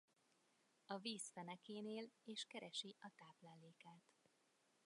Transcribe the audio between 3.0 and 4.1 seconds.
táplálékát.